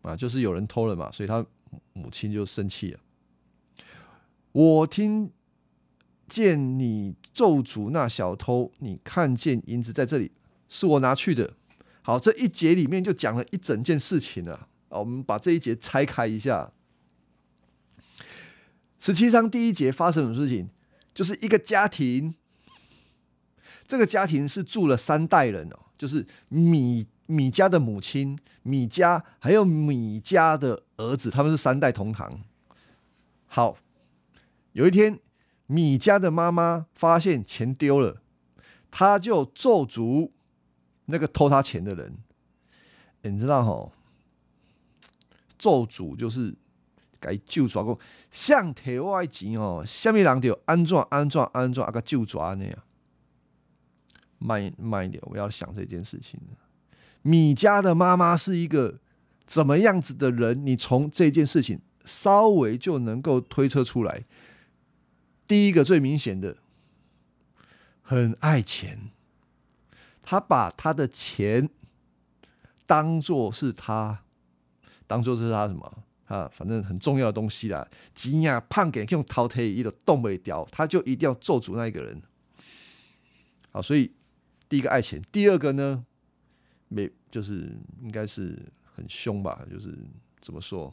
[0.00, 1.44] 啊，就是有人偷了嘛，所以他
[1.92, 3.00] 母亲就生气了。
[4.56, 5.30] 我听
[6.26, 10.32] 见你咒诅那小偷，你看见银子在这里，
[10.66, 11.52] 是我拿去的。
[12.00, 14.66] 好，这一节里面就讲了一整件事情了。
[14.88, 16.72] 啊，我们把这一节拆开一下。
[18.98, 20.70] 十七章第一节发生什么事情？
[21.12, 22.34] 就是一个家庭，
[23.86, 32.40] 这个家庭是住了三代人哦，就是米米家的母亲、米家还有米家的儿子，他们是三代同堂。
[33.44, 33.76] 好。
[34.76, 35.18] 有一天，
[35.68, 38.20] 米家的妈妈发现钱丢了，
[38.90, 40.30] 他就咒诅
[41.06, 42.14] 那个偷他钱的人。
[43.22, 43.90] 你知道哈？
[45.56, 46.54] 咒诅就是
[47.18, 47.98] 该救抓过，
[48.30, 52.78] 像铁外钱哦，下面人就安装安装安装啊个救抓那样。
[54.38, 56.38] 慢慢一点，我要想这件事情
[57.22, 58.98] 米家的妈妈是一个
[59.46, 60.66] 怎么样子的人？
[60.66, 64.22] 你从这件事情稍微就能够推测出来。
[65.46, 66.56] 第一个最明显的，
[68.02, 69.10] 很爱钱，
[70.22, 71.70] 他把他的钱
[72.84, 74.24] 当做是他，
[75.06, 76.50] 当做是他什么啊？
[76.52, 77.86] 反正很重要的东西啦。
[78.12, 82.20] 钱呀，胖给用掏忒一的动不掉，他就一定要做主那一个人。
[83.70, 84.12] 好，所以
[84.68, 86.04] 第一个爱钱，第二个呢，
[86.88, 88.60] 没就是应该是
[88.96, 89.64] 很凶吧？
[89.70, 89.96] 就是
[90.40, 90.92] 怎么说，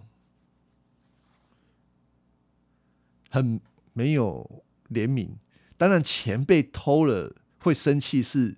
[3.32, 3.60] 很。
[3.94, 5.30] 没有怜悯，
[5.78, 8.58] 当然钱被偷了会生气，是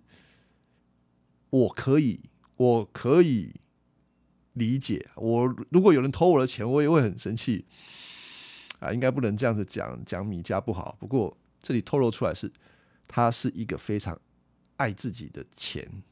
[1.49, 2.21] 我可以，
[2.55, 3.53] 我可以
[4.53, 5.07] 理解。
[5.15, 7.65] 我如果有人偷我的钱，我也会很生气。
[8.79, 10.97] 啊，应该不能这样子讲，讲米家不好。
[10.99, 12.51] 不过这里透露出来是，
[13.07, 14.19] 他是一个非常
[14.75, 16.03] 爱自己的钱，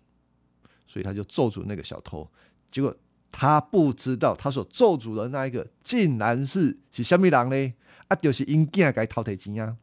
[0.88, 2.27] 所以他就咒诅那个小偷。
[2.71, 2.95] 结果
[3.31, 7.73] 他不知道，他所咒诅的那一个，竟然是是虾米人呢？
[8.07, 9.77] 啊，就是因囝该偷提钱啊，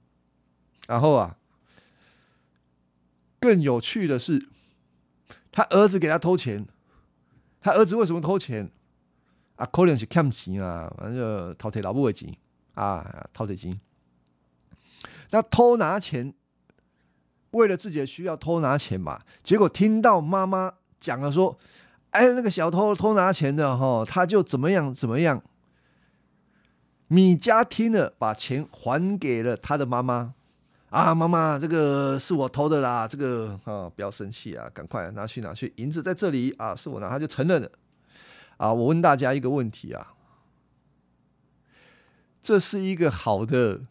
[0.87, 1.37] 然后啊，
[3.41, 4.49] 更有趣的是，
[5.51, 6.67] 他儿子给他偷钱，
[7.61, 8.71] 他儿子为什么偷钱？
[9.57, 12.35] 啊，可能是欠钱啊，反正就偷提老母的钱
[12.75, 13.81] 啊，偷提钱。
[15.31, 16.35] 那偷拿钱，
[17.51, 21.59] 为了自己的需要偷拿钱嘛，结果听到妈妈讲了说，
[22.11, 25.43] 哎，那个小偷偷拿钱的哈，他就怎么样怎么样。
[27.13, 30.33] 米迦听了，把钱还给了他的妈妈。
[30.91, 37.73] 啊，妈妈，这个是我偷的啦，这个啊，不要生气啊，赶快拿去拿去，银子在这里啊，是我拿，他就承认了。
[38.59, 40.15] 啊，我问大家一个问题啊，
[42.41, 43.83] 这是一个好的，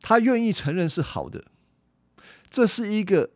[0.00, 1.44] 他愿意承认是好的，
[2.48, 3.30] 这是一个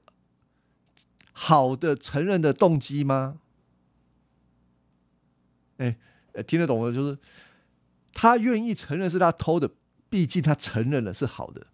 [1.35, 3.41] 好的承认的动机吗？
[5.77, 5.99] 哎。
[6.43, 7.17] 听得懂的，就是
[8.13, 9.71] 他愿意承认是他偷的，
[10.09, 11.69] 毕竟他承认了是好的，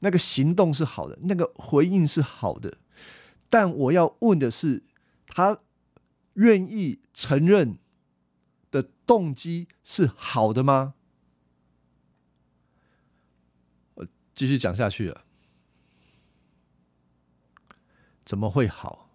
[0.00, 2.78] 那个行动是好的，那个回应是好的。
[3.48, 4.82] 但我要问的是，
[5.26, 5.60] 他
[6.34, 7.78] 愿意承认
[8.70, 10.94] 的动机是好的吗？
[13.94, 15.24] 我继续讲下去了，
[18.24, 19.10] 怎么会好？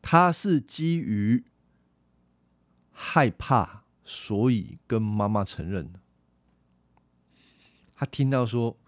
[0.00, 1.44] 他是基于。
[2.98, 5.92] 害怕，所以跟妈妈承认。
[7.94, 8.78] 他听到说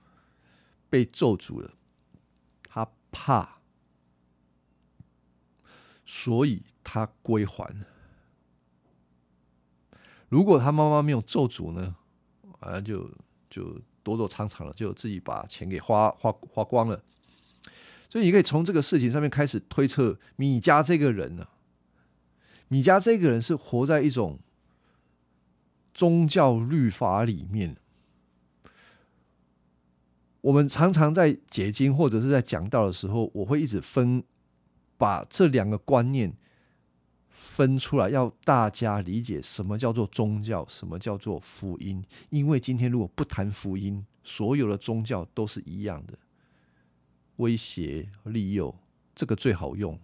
[0.88, 1.74] 被咒诅了，
[2.66, 3.60] 他怕，
[6.06, 7.84] 所以他归还。
[10.30, 11.96] 如果他妈妈没有咒诅呢？
[12.60, 13.10] 啊，就
[13.50, 17.04] 就躲躲藏藏了，就自己把钱给花花花光了。
[18.08, 21.46] 所以你可以从这个事情上面开始推测米家这个人呢。
[22.68, 24.38] 米迦这个人是活在一种
[25.92, 27.76] 宗教律法里面。
[30.40, 34.22] 我们常常在解经或者是在讲道的时候，我会一直分
[34.96, 36.36] 把这两个观念
[37.28, 42.04] 分出来，要大家理解什么叫做宗教，什么叫做福音。
[42.30, 46.16] 因为今天如果不谈福音，所有的宗教都是一样的，
[47.36, 48.74] 威胁、利诱，
[49.14, 49.98] 这个最好用。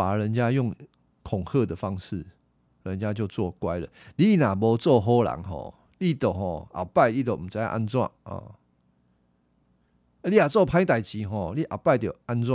[0.00, 0.74] 把人家用
[1.22, 2.24] 恐吓的方式，
[2.84, 3.86] 人家就做乖了。
[4.16, 8.56] 你若无做好人吼，你都吼后摆你都唔知安怎啊？
[10.22, 12.54] 你若做歹代志吼，你后摆就安怎？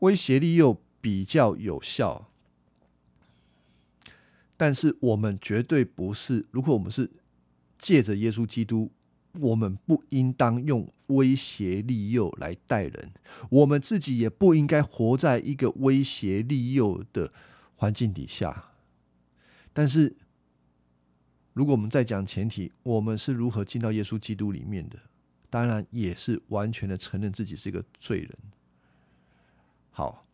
[0.00, 2.28] 威胁力又比较有效，
[4.58, 6.46] 但是我们绝对不是。
[6.50, 7.10] 如果我们是
[7.78, 8.90] 借着耶稣基督
[9.40, 13.12] 我们不应当用威胁利诱来待人，
[13.50, 17.32] 我们自己也不应该活在一个威胁利诱的
[17.76, 18.70] 环境底下。
[19.72, 20.16] 但是，
[21.52, 24.98] 如果我们再讲前提，我们是如何进到耶稣基督里面的，
[25.50, 28.30] 当然也是完全的承认自己是一个罪人。
[29.90, 30.24] 好，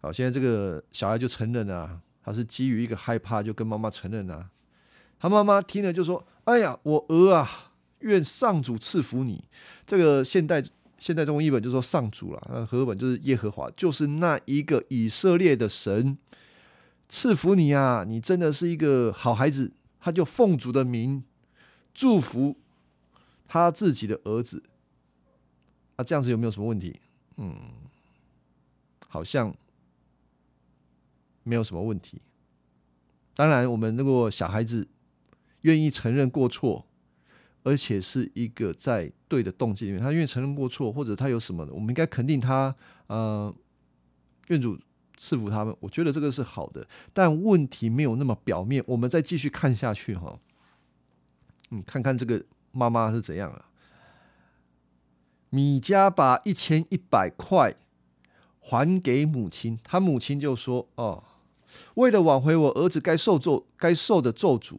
[0.00, 4.50] 好，现在这个小孩就承认了，他是基于一个害怕，就跟妈妈承认了。
[5.18, 7.67] 他妈妈听了就说：“哎呀，我儿啊，
[8.00, 9.44] 愿上主赐福你。”
[9.86, 10.62] 这个现代
[10.98, 16.18] 现代中文译本就说上主了，那和本就是耶和华，就是那一个以色列的神
[17.08, 18.04] 赐福你啊！
[18.06, 19.72] 你真的是一个好孩子。
[20.00, 21.24] 他就奉主的名
[21.92, 22.56] 祝福
[23.46, 24.62] 他自己的儿子。
[25.96, 27.00] 啊，这样子有没有什么问题？
[27.36, 27.56] 嗯，
[29.08, 29.54] 好像
[31.42, 32.20] 没有什么问题。
[33.34, 34.86] 当然，我们如果小孩子。
[35.62, 36.86] 愿意承认过错，
[37.68, 42.74] 而且是一个在对的动机里面，他因为承认过错，或者他有什么的，我们应该肯定他。
[43.08, 43.54] 呃，
[44.46, 44.78] 愿主
[45.18, 46.88] 赐福他们，我觉得这个是好的。
[47.12, 50.38] 但问题没有那么表面，我们再继续看下去哈。
[51.68, 53.66] 你看看这个妈妈是怎样啊？
[55.50, 57.74] 米家把一千一百块
[58.60, 61.22] 还给母亲，他母亲就说：“哦，
[61.96, 64.78] 为了挽回我儿子该受咒、该受的咒诅。”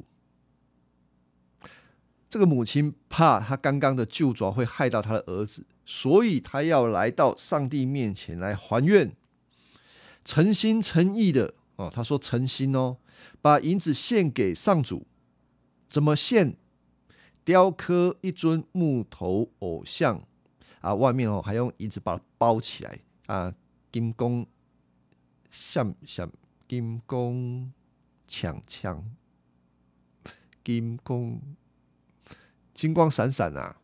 [2.30, 9.12] 这个母亲怕他刚刚的旧爪会害到他的儿子，所以他要来到上帝面前来还愿，
[10.24, 12.98] 诚心诚意的哦，他说诚心哦，
[13.42, 15.08] 把银子献给上主。
[15.89, 16.56] 怎么献？
[17.44, 20.24] 雕刻一尊木头偶像
[20.82, 23.52] 啊，外面哦还用银子把它包起来啊，
[23.92, 24.46] 金工
[25.50, 26.32] 像像
[26.68, 27.74] 金工
[28.28, 29.04] 强强，
[30.63, 31.42] 金光。
[32.80, 33.76] 金光闪闪啊！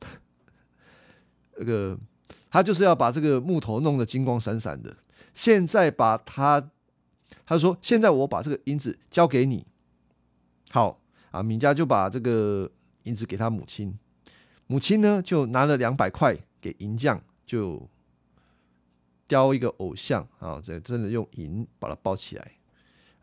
[1.56, 1.98] 那个
[2.50, 4.94] 他就是要把这个木头弄得金光闪闪的。
[5.32, 6.70] 现在把他，
[7.46, 9.66] 他说：“现在我把这个银子交给你。”
[10.68, 11.00] 好
[11.30, 12.70] 啊，敏家就把这个
[13.04, 13.98] 银子给他母亲。
[14.66, 17.88] 母亲呢，就拿了两百块给银匠，就
[19.26, 22.52] 雕一个偶像啊，这真的用银把它包起来。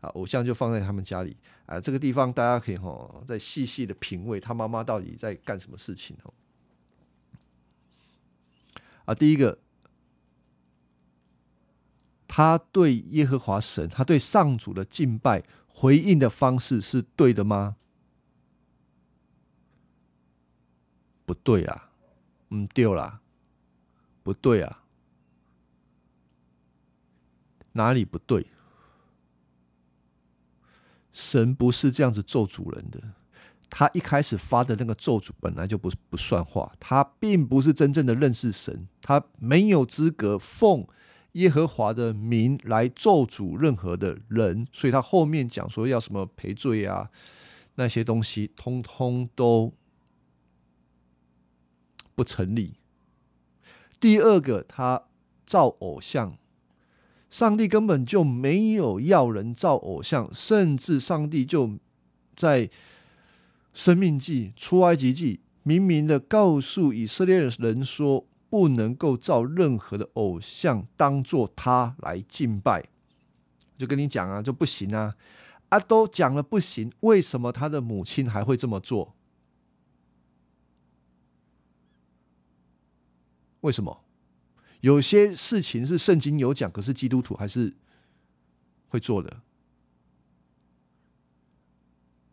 [0.04, 1.36] 啊，偶像就放在他们家里
[1.66, 6.34] 啊，这个地方大家可以哈再细细的品味他妈妈到底在干什么事情哦。
[9.06, 9.58] 啊，第一个，
[12.28, 17.76] 他对耶和华神，他对上主的敬拜回应的方式是对的吗？
[21.26, 21.90] 不对啊，
[22.50, 23.20] 嗯，丢了，
[24.22, 24.84] 不对啊，
[27.72, 28.46] 哪里不对？
[31.14, 33.00] 神不是这样子咒主人的，
[33.70, 40.84] 他一开始发的那个咒诅本来就不不算话，他并不是真正的认识神，他没有资格奉
[41.32, 47.08] 耶和华的名来咒诅任何的人，所以他后面讲说要什么赔罪啊，
[47.76, 49.72] 那些东西通通都
[52.16, 52.74] 不成立。
[54.00, 55.04] 第二个，他
[55.46, 56.36] 造偶像。
[57.34, 61.68] 上帝根本就没有要人造偶像，甚至上帝就
[62.36, 62.68] 在
[63.72, 72.84] 《生命记》《出埃及记》明明的告诉以色列人说，不能够造任何的偶像当做他来敬拜。
[73.76, 75.16] 就跟你讲啊，就不行啊！
[75.70, 79.12] 啊，都讲了不行，为什么他的母亲还会这么做？
[83.62, 84.03] 为什么？
[84.84, 87.74] 有些事情是圣经有讲，可是基督徒还是
[88.88, 89.40] 会做的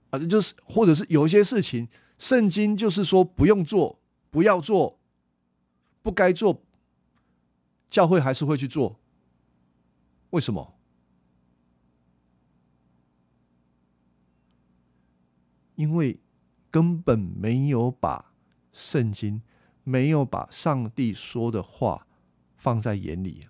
[0.10, 1.88] 啊，就是或者是有一些事情，
[2.18, 5.00] 圣经就是说不用做，不要做，
[6.02, 6.62] 不该做，
[7.90, 9.00] 教会还是会去做。
[10.32, 10.78] 为什么？
[15.76, 16.20] 因为
[16.70, 18.34] 根本没有把
[18.74, 19.42] 圣经，
[19.86, 22.08] 没有把上帝说的话。
[22.62, 23.48] 放在眼里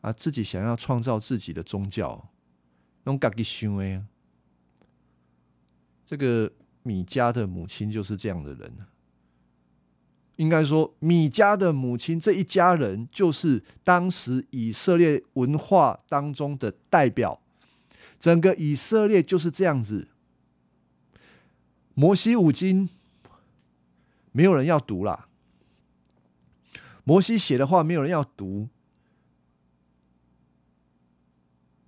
[0.00, 2.28] 啊，自己想要创造自己的宗教，
[3.04, 4.04] 用自己想的。
[6.04, 6.50] 这个
[6.82, 8.78] 米家的母亲就是这样的人。
[10.34, 17.40] 应该说，米家的母亲这一家人就是当时以色列文化当中的代表。
[18.18, 20.08] 整个以色列就是这样子。
[21.94, 22.88] 摩西五经
[24.32, 25.29] 没有人要读了。
[27.04, 28.68] 摩西写的话，没有人要读。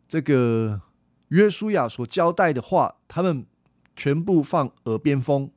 [0.08, 0.82] 这个
[1.28, 3.46] 约书亚所交代的话，他们
[3.96, 5.50] 全部放耳边风。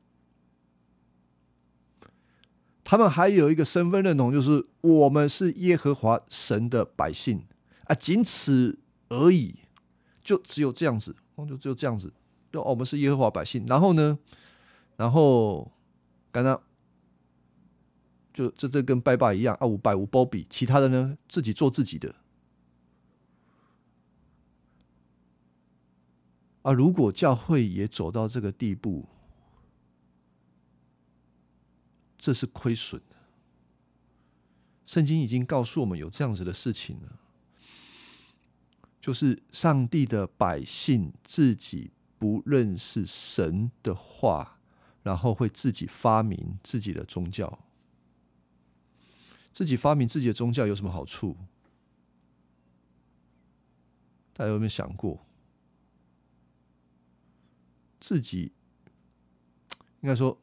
[2.84, 7.43] 他们还有一个身份认同，就是我们是耶和华神的百姓
[7.86, 8.80] 啊，仅此
[9.10, 9.56] 而已，
[10.22, 11.16] 就只有这样子，
[11.49, 12.14] 就只有这样子，
[12.51, 13.66] 就我们是耶和华百姓。
[13.68, 14.20] 然后呢，
[14.97, 15.72] 然后
[16.32, 16.62] 刚刚
[18.36, 22.13] 就这这跟拜拜一样啊，五百五波比，其他的呢自己做自己的。
[26.61, 29.07] 啊，如果教会也走到这个地步。
[32.17, 33.15] 这是亏损的。
[34.88, 37.19] 圣经已经告诉我们有这样子的事情了，
[38.99, 44.57] 就是上帝的百姓自己不认识神的话，
[45.03, 47.59] 然后会自己发明自己的宗教。
[49.56, 51.38] 自己发明自己的宗教有什么好处？
[54.34, 55.26] 大家有没有想过？
[58.01, 58.51] 自己
[60.01, 60.38] 应该说。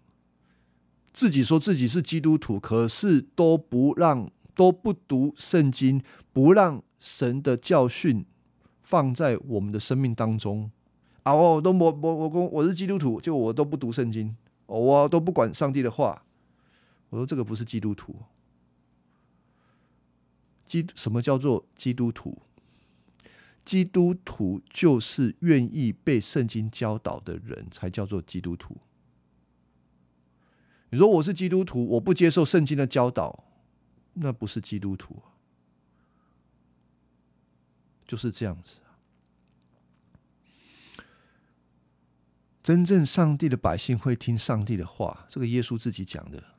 [1.12, 6.02] 自己说自己是基督徒，可是都不让都不读圣经，
[6.32, 8.24] 不让神的教训
[8.80, 10.70] 放在我们的生命当中
[11.24, 11.34] 啊！
[11.34, 14.34] 我都我我我我我是基督徒，就我都不读圣经，
[14.64, 16.24] 我都不管上帝的话。
[17.10, 18.16] 我说这个不是基督徒。
[20.72, 22.40] 基什么叫做基督徒？
[23.62, 28.78] 基督徒就是愿意被圣经教导的人，才叫做基督徒。
[30.88, 33.44] 你说我是基督徒，我不接受圣经的教导，
[34.14, 35.22] 那不是基督徒，
[38.06, 38.76] 就是这样子。
[42.62, 46.51] 真正上帝的百姓会听上帝的话，这个耶稣自己讲的。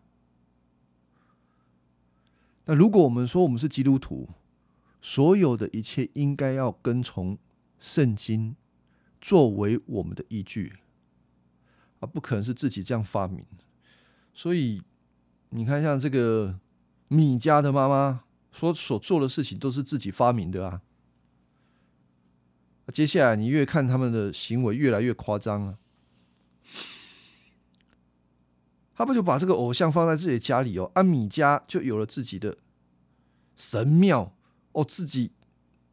[2.65, 4.29] 那如果我们说我们是基督徒，
[5.01, 7.37] 所有的一切应该要跟从
[7.77, 8.55] 圣经
[9.19, 10.73] 作为我们的依据，
[11.99, 13.45] 而不可能是自己这样发明。
[14.33, 14.81] 所以
[15.49, 16.59] 你看，像这个
[17.09, 20.81] 米家的妈妈所所做的事情，都是自己发明的啊。
[22.93, 25.77] 接下来你越看他们的行为越来越夸张啊，
[28.95, 30.91] 他不就把这个偶像放在自己的家里哦？
[30.93, 32.57] 啊，米家就有了自己的
[33.55, 34.33] 神庙
[34.71, 35.31] 哦，自己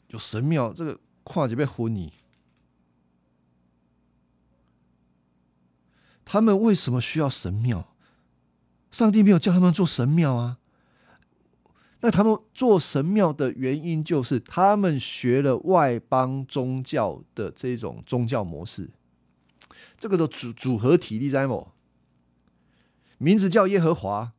[0.09, 2.13] 有神庙，这个跨级被婚礼，
[6.25, 7.95] 他们为什么需要神庙？
[8.91, 10.59] 上帝没有叫他们做神庙啊，
[12.01, 18.91] 那他们做神庙的原因就是他们学了外邦宗教的这种宗教模式，
[19.99, 21.73] 这个的组组合体力在某，
[23.23, 24.33] 名字叫耶和华，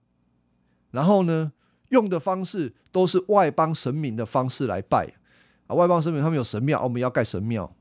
[0.90, 1.52] 然后呢
[1.90, 5.14] 用的方式都是外邦神明的方式来拜。
[5.68, 7.72] 啊，外邦神明他们有神庙，我们要盖神庙，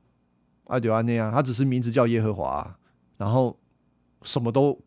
[0.64, 2.76] 啊就安那样，他只是名字叫耶和华，
[3.16, 3.58] 然后
[4.22, 4.78] 什么都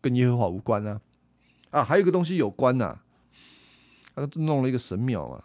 [0.00, 1.00] 跟耶和华无关啊。
[1.70, 2.98] 啊，还有一个东西有关呐，
[4.16, 5.44] 他弄了一个神庙啊，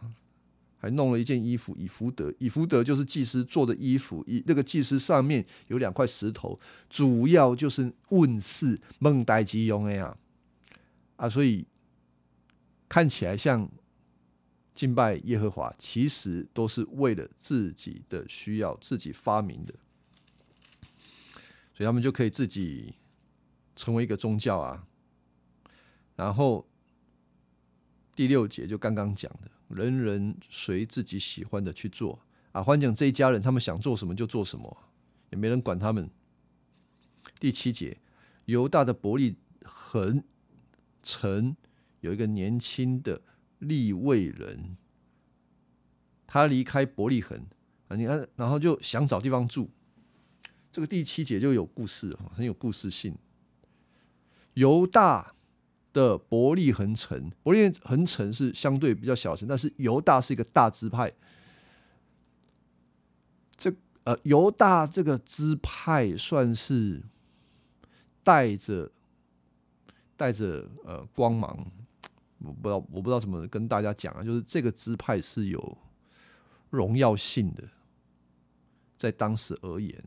[0.82, 6.60] 还弄了一件衣服，以福德，以福德就是祭司做的衣服，以那个祭司上面有两块石头，
[6.90, 10.18] 主要就是问世孟代基用的呀，
[11.18, 11.68] 啊，所以
[12.90, 13.70] 看起来像
[14.74, 19.76] 敬拜耶和华，其实都是为了自己的需要，自己发明的，
[21.76, 22.96] 所以他们就可以自己
[23.76, 24.88] 成为一个宗教啊。
[26.16, 26.68] 然后
[28.16, 32.20] 第六节就刚刚讲的，人人随自己喜欢的去做
[32.52, 32.62] 啊。
[32.62, 34.78] 换讲这一家人，他们想做什么就做什么，
[35.30, 36.10] 也没人管他们。
[37.40, 37.98] 第七节，
[38.46, 40.24] 犹大的伯利恒
[41.02, 41.56] 城
[42.02, 43.22] 有一个年轻的
[43.60, 44.78] 立位人，
[46.28, 47.46] 他离开伯利恒
[47.88, 49.70] 啊，你看，然后就想找地方住。
[50.72, 53.16] 这个第七节就有故事很有故事性。
[54.54, 55.36] 犹大。
[55.94, 61.12] 的伯利恒城，伯利恒城是相对比较小城，但是犹大是一个大支派。
[63.58, 63.74] 这
[64.04, 67.04] 呃，犹大这个支派算是
[68.24, 68.92] 带着
[70.16, 71.72] 带着呃光芒，
[72.40, 75.78] 我不知道我不知道怎么跟大家讲啊，就是这个支派是有
[76.70, 77.64] 荣耀性的，
[78.98, 80.04] 在当时而言，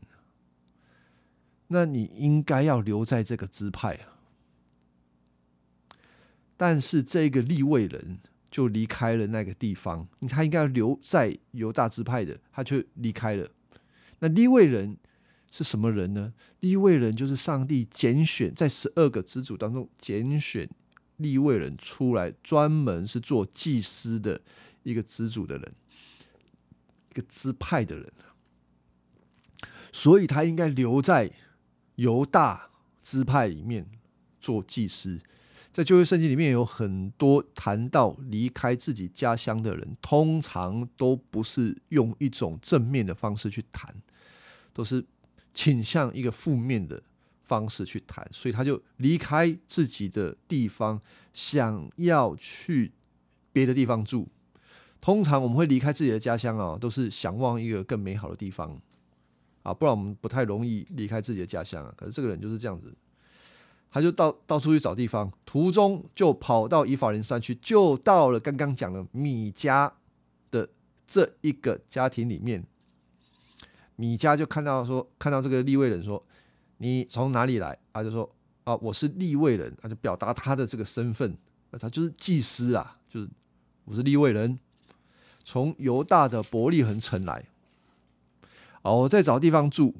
[1.67, 4.14] 那你应该要留在这个支派啊。
[6.57, 13.49] 但是这个立位人就离开了那个地方，他应该留在犹大支派的，他却离开了。
[14.19, 14.97] 那立位人
[15.51, 16.33] 是什么人呢？
[16.61, 20.69] 立位人就是上帝拣选在十二个支组当中拣选
[21.17, 24.39] 立位人出来，专门是做祭司的
[24.83, 25.73] 一个支组的人，
[27.11, 28.11] 一个支派的人。
[29.91, 31.31] 所以他应该留在
[31.95, 32.69] 犹大
[33.03, 33.85] 支派里面
[34.39, 35.19] 做祭司。
[35.75, 43.93] 在旧约圣经里面有很多谈到离开自己家乡的人，通常都不是用一种正面的方式去谈，
[44.71, 45.05] 都是
[45.53, 47.03] 倾向一个负面的
[47.43, 51.01] 方式去谈，所以他就离开自己的地方，
[51.33, 52.93] 想要去
[53.51, 54.29] 别的地方住。
[55.01, 58.79] 通常我们会离开自己的家乡啊，都是想望一个更美好的地方
[59.63, 61.93] 啊，不然我们不太容易离开自己的家乡啊。
[61.97, 62.95] 可是这个人就是这样子。
[63.95, 69.89] 他就到到处去找地方，途中就跑到以法莲山去，就到了刚刚讲的米家
[70.51, 70.67] 的
[71.07, 72.61] 这一个家庭里面。
[73.95, 76.21] 米家就看到说，看到这个立位人说
[76.79, 78.29] ：“你从哪里来？”他就说
[78.65, 81.37] ：“啊，我是立位人。”他就表达他的这个身份，
[81.79, 83.29] 他就是祭司啊，就是
[83.85, 84.59] 我是立位人，
[85.45, 87.45] 从犹大的伯利恒城来。
[88.81, 89.93] 哦，我在找地方住，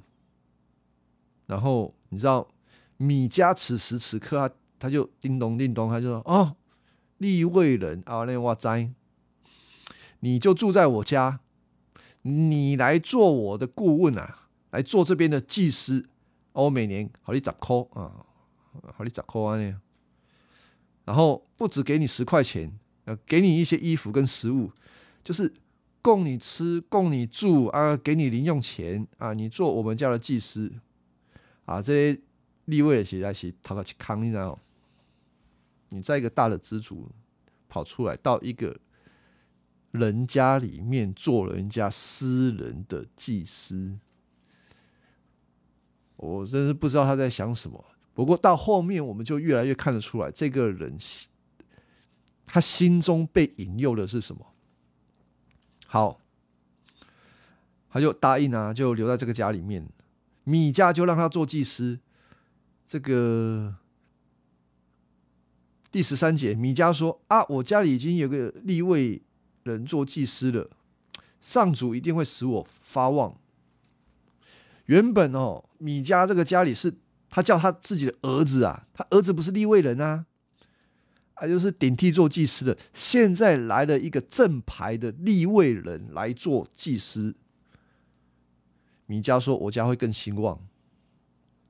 [1.46, 2.46] 然后你知道。
[2.98, 6.56] 米家此时此刻啊，他就叮咚叮咚，他就说：“哦，
[7.18, 8.90] 立位人啊，那哇哉，
[10.22, 11.42] 你就住在我家，
[12.22, 16.08] 你来做我的顾问啊，来做这边的祭司。
[16.54, 18.26] 我每年好你十块啊，
[18.96, 19.76] 好你十块啊那
[21.04, 22.72] 然后不止给你十块钱，
[23.04, 24.72] 呃，给你一些衣服跟食物，
[25.22, 25.54] 就是
[26.02, 30.72] 供你吃、供你住啊，给你零用钱啊，你做我们家的祭司
[31.66, 32.22] 啊，这些。”
[32.66, 34.60] 立位的时在是他个去扛，你知道？
[35.90, 37.10] 你在一个大的支族
[37.70, 38.76] 跑出来，到一个
[39.92, 43.98] 人家里面做人家私人的祭司，
[46.16, 47.86] 我真是不知道他在想什么。
[48.14, 50.98] 不过到后面，我们就越来越看得出来，这个人
[52.46, 54.54] 他心中被引诱的是什么？
[55.86, 56.20] 好，
[57.90, 59.88] 他就答应啊，就留在这个家里面。
[60.44, 62.00] 米家就让他做祭司。
[62.88, 63.76] 这个
[65.92, 69.22] 第十三节，米迦说：“啊，我家里已经有个立位
[69.64, 70.70] 人做祭司了，
[71.42, 73.38] 上主一定会使我发旺。”
[74.86, 76.94] 原本哦，米迦这个家里是
[77.28, 80.28] 他叫他自己的儿子啊，他儿子不是立位人啊，
[81.34, 82.78] 啊，就是顶替做祭司的。
[82.94, 87.34] 现在来了一个正牌的立位人来做祭司，
[89.08, 90.60] 米迦说：“我家会更兴旺。”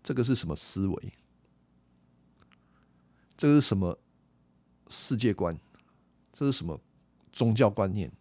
[0.06, 1.14] 这个是什么思维？
[3.36, 3.98] 这个是什么
[4.88, 5.60] 世界观？
[6.32, 6.80] 这是什么
[7.34, 8.12] 宗教观念？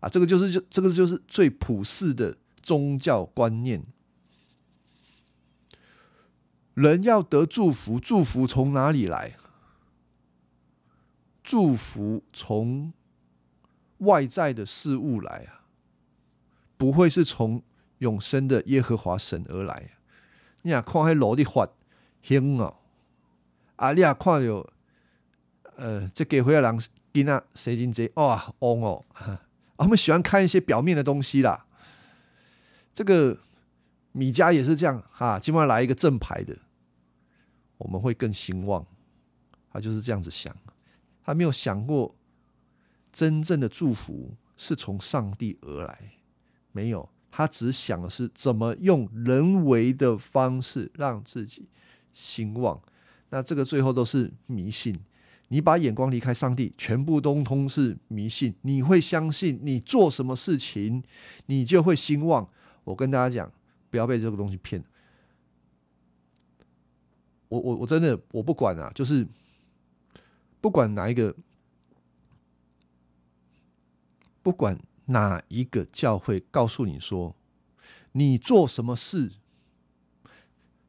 [0.00, 3.82] 啊，这个就是就这个就是最普世的宗教观念。
[6.74, 9.38] 人要得祝福，祝福从哪里来？
[11.42, 12.92] 祝福从
[13.98, 15.64] 外在的事物来啊，
[16.76, 17.62] 不会是从
[17.98, 19.92] 永生的耶和华神而来。
[20.62, 21.68] 你也看迄路的发
[22.22, 22.76] 兴哦，
[23.76, 23.92] 啊！
[23.92, 24.66] 你也看到，
[25.76, 26.80] 呃，这给回来人
[27.12, 29.04] 囡仔生真济哇，旺哦！
[29.76, 31.66] 我们喜欢看一些表面的东西啦。
[32.94, 33.36] 这个
[34.12, 36.56] 米家也是这样哈，今晚来一个正牌的，
[37.78, 38.86] 我们会更兴旺。
[39.70, 40.54] 他就是这样子想，
[41.24, 42.14] 他没有想过
[43.10, 46.12] 真正的祝福是从上帝而来，
[46.70, 47.08] 没有。
[47.34, 51.66] 他只想的是怎么用人为的方式让自己
[52.12, 52.78] 兴旺，
[53.30, 54.94] 那这个最后都是迷信。
[55.48, 58.54] 你把眼光离开上帝，全部通通是迷信。
[58.60, 61.02] 你会相信你做什么事情，
[61.46, 62.46] 你就会兴旺。
[62.84, 63.50] 我跟大家讲，
[63.88, 64.84] 不要被这个东西骗。
[67.48, 69.26] 我我我真的我不管啊，就是
[70.60, 71.34] 不管哪一个，
[74.42, 74.78] 不管。
[75.06, 77.36] 哪一个教会告诉你说，
[78.12, 79.32] 你做什么事，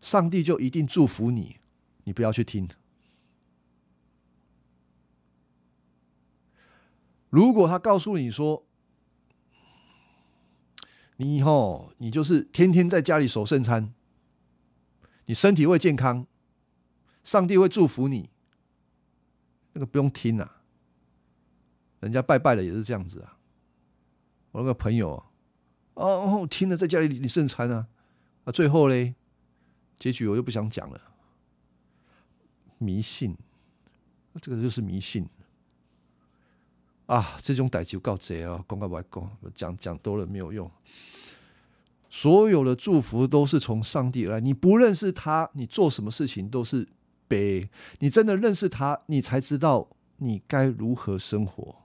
[0.02, 1.58] 上帝就一定祝福你？
[2.04, 2.70] 你不要去听。
[7.30, 8.66] 如果他告诉你说，
[11.18, 13.94] 你以后你就是天天在家里守圣餐，
[15.26, 16.28] 你身体会健康，
[17.24, 18.30] 上帝会祝福你，
[19.72, 20.62] 那个不用听啊，
[22.02, 23.40] 人家拜拜的也是这样子啊。
[24.54, 25.26] 我那个朋友啊，
[26.06, 27.88] 哦，听了在家里你圣餐啊，
[28.46, 29.14] 啊，最后嘞，
[29.98, 31.02] 结局我就不想讲了。
[32.78, 33.36] 迷信，
[34.42, 35.28] 这个就是迷信
[37.06, 37.38] 啊！
[37.42, 40.70] 这种歹就告贼啊，公告不讲，讲讲多了没有用。
[42.10, 46.88] 所有的祝福都是从上帝而来，你不认识他，你做什么事情都是
[47.28, 47.68] 悲。
[48.00, 51.83] 你真的认识他，你才知道你该如何生活。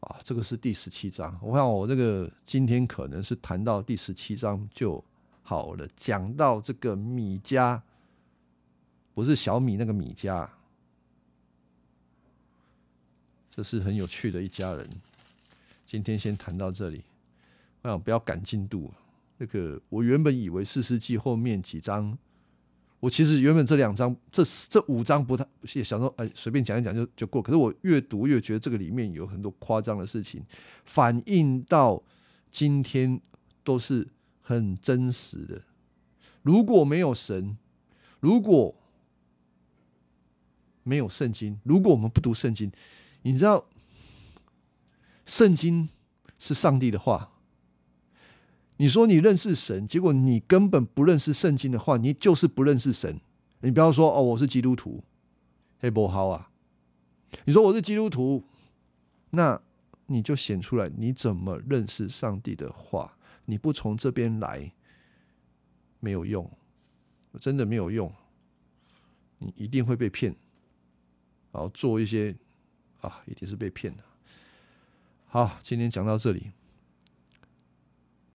[0.00, 1.38] 啊，这个是第十七章。
[1.42, 5.02] 我看我这个今天可能是谈到第十七章就
[5.42, 7.82] 好了，讲到这个米家，
[9.12, 10.50] 不是小米那个米家，
[13.50, 14.88] 这是很有趣的一家人。
[15.86, 17.02] 今天先谈到这里，
[17.82, 18.92] 我想不要赶进度。
[19.36, 22.16] 那个我原本以为四世纪后面几章，
[23.00, 27.40] 我其实原本这两章这这五章不太也想说，哎，随便讲一讲就就过。
[27.40, 30.44] 可是我越读越觉得这个里面有很多夸张的事情，
[30.84, 32.02] 反映到
[32.50, 33.18] 今天
[33.64, 34.06] 都是
[34.42, 35.62] 很真实的。
[36.42, 37.56] 如果没有神，
[38.20, 38.74] 如果
[40.82, 42.70] 没有圣经，如果我们不读圣经，
[43.22, 43.64] 你知道？
[45.24, 45.88] 圣经
[46.38, 47.30] 是上帝的话。
[48.80, 53.20] 你说你认识神，结果你根本不认识圣经的话，你就是不认识神。
[53.60, 55.04] 你不要说哦，我是基督徒，
[55.80, 56.50] 黑不好啊。
[57.44, 58.42] 你说我是基督徒，
[59.32, 59.60] 那
[60.06, 63.18] 你就显出来，你怎么认识上帝的话？
[63.44, 64.72] 你不从这边来，
[65.98, 66.50] 没有用，
[67.38, 68.10] 真的没有用。
[69.36, 70.34] 你一定会被骗，
[71.52, 72.34] 然后做一些
[73.02, 74.02] 啊，一定是被骗的。
[75.26, 76.50] 好，今天讲到这里。